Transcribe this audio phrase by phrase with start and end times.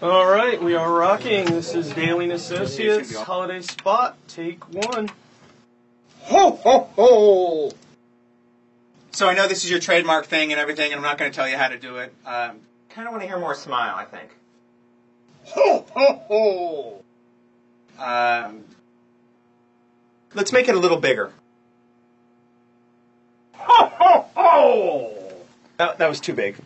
[0.00, 1.44] All right, we are rocking.
[1.46, 5.10] This is Daily Associates Holiday Spot, take one.
[6.22, 7.72] Ho, ho, ho!
[9.10, 11.34] So I know this is your trademark thing and everything, and I'm not going to
[11.34, 12.14] tell you how to do it.
[12.24, 14.30] Um, kind of want to hear more smile, I think.
[15.46, 17.04] Ho, ho, ho!
[17.98, 18.64] Um,
[20.34, 21.32] let's make it a little bigger.
[23.54, 25.14] Ho, ho, ho!
[25.78, 26.56] That, that was too big.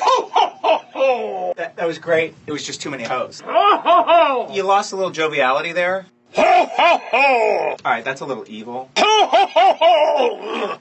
[0.00, 1.54] Ho, ho, ho, ho!
[1.54, 2.34] That, that was great.
[2.46, 3.42] It was just too many hoes.
[3.42, 4.54] Ho, ho, ho!
[4.54, 6.06] You lost a little joviality there.
[6.32, 7.76] Ho, ho, ho!
[7.84, 8.88] All right, that's a little evil.
[8.96, 10.78] Ho, ho, ho, ho!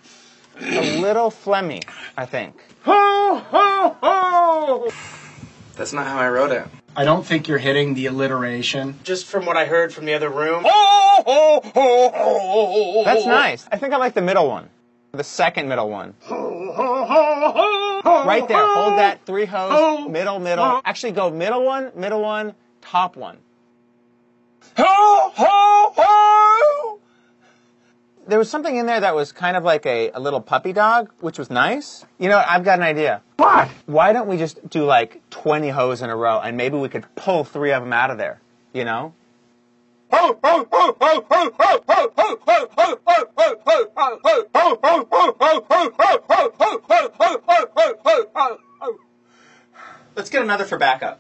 [0.62, 1.84] A little phlegmy,
[2.18, 2.56] I think.
[2.84, 4.92] Ho, ho, ho!
[5.76, 6.66] That's not how I wrote it.
[6.96, 8.98] I don't think you're hitting the alliteration.
[9.04, 10.64] Just from what I heard from the other room.
[10.66, 13.04] Ho, ho, ho, ho!
[13.04, 13.68] That's nice.
[13.70, 14.70] I think I like the middle one.
[15.12, 16.16] The second middle one.
[16.74, 18.26] Ho, ho, ho, ho!
[18.26, 18.66] Right there.
[18.66, 19.26] Hold that.
[19.26, 20.10] Three hoes.
[20.10, 20.82] Middle, middle.
[20.84, 23.38] Actually go middle one, middle one, top one.
[24.78, 27.00] Ho, ho, ho!
[28.26, 31.12] There was something in there that was kind of like a, a little puppy dog,
[31.20, 32.06] which was nice.
[32.18, 32.44] You know.
[32.48, 33.22] I've got an idea.
[33.38, 33.70] What?
[33.86, 37.06] Why don't we just do like 20 hoes in a row and maybe we could
[37.16, 38.40] pull three of them out of there?
[38.74, 39.14] You know?
[50.16, 51.20] Let's get another for backup.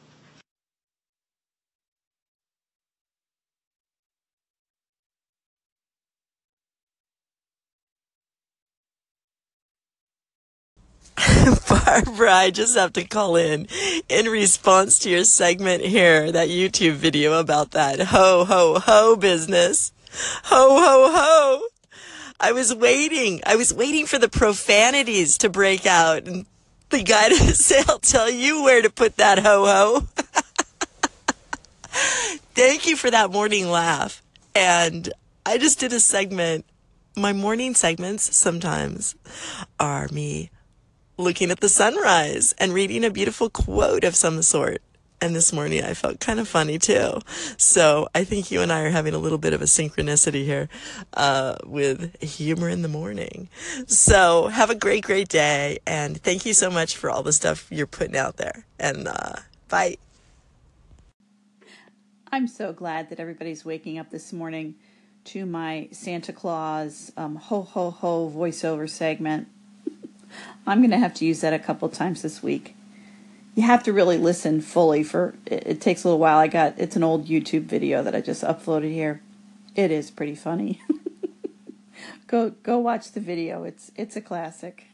[11.67, 13.67] Barbara, I just have to call in
[14.08, 19.91] in response to your segment here, that YouTube video about that ho, ho, ho business.
[20.45, 21.67] Ho, ho, ho.
[22.39, 23.41] I was waiting.
[23.45, 26.45] I was waiting for the profanities to break out and
[26.89, 30.07] the guy to say, I'll tell you where to put that ho, ho.
[32.55, 34.22] Thank you for that morning laugh.
[34.56, 35.12] And
[35.46, 36.66] I just did a segment.
[37.17, 39.16] My morning segments sometimes
[39.79, 40.50] are me
[41.18, 44.81] looking at the sunrise and reading a beautiful quote of some sort.
[45.22, 47.19] And this morning I felt kind of funny too.
[47.56, 50.68] So I think you and I are having a little bit of a synchronicity here
[51.13, 53.47] uh, with humor in the morning.
[53.88, 55.79] So have a great, great day.
[55.88, 58.66] And thank you so much for all the stuff you're putting out there.
[58.78, 59.35] And uh,
[59.69, 59.97] bye.
[62.34, 64.75] I'm so glad that everybody's waking up this morning
[65.25, 69.47] to my Santa Claus um, ho ho ho voiceover segment.
[70.66, 72.75] I'm going to have to use that a couple times this week.
[73.55, 76.38] You have to really listen fully for it, it takes a little while.
[76.38, 79.22] I got it's an old YouTube video that I just uploaded here.
[79.75, 80.81] It is pretty funny.
[82.27, 83.63] go go watch the video.
[83.63, 84.88] It's it's a classic.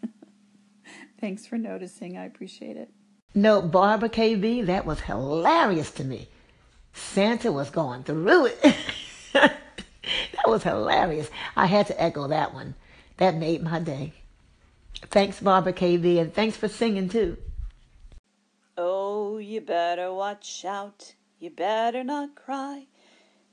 [1.21, 2.17] Thanks for noticing.
[2.17, 2.89] I appreciate it.
[3.35, 6.27] No, Barbara KB, that was hilarious to me.
[6.93, 8.61] Santa was going through it.
[9.33, 9.53] that
[10.47, 11.29] was hilarious.
[11.55, 12.75] I had to echo that one.
[13.17, 14.13] That made my day.
[15.07, 17.37] Thanks, Barbara KV, and thanks for singing too.
[18.77, 21.13] Oh, you better watch out.
[21.39, 22.85] You better not cry.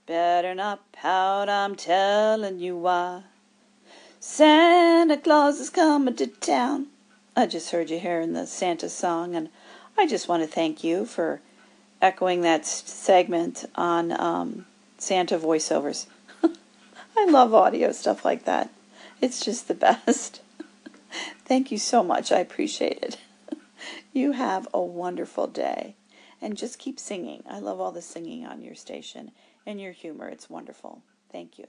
[0.07, 1.49] Better not pout.
[1.49, 3.23] I'm telling you why.
[4.21, 6.87] Santa Claus is coming to town.
[7.37, 9.49] I just heard you hearing the Santa song, and
[9.99, 11.41] I just want to thank you for
[12.01, 14.67] echoing that segment on um,
[14.99, 16.07] Santa voiceovers.
[17.17, 18.71] I love audio stuff like that.
[19.21, 19.75] It's just the
[20.07, 20.41] best.
[21.47, 22.33] Thank you so much.
[22.33, 23.17] I appreciate it.
[24.13, 25.97] You have a wonderful day.
[26.41, 27.43] And just keep singing.
[27.49, 29.31] I love all the singing on your station
[29.67, 30.29] and your humor.
[30.29, 31.03] It's wonderful.
[31.31, 31.67] Thank you.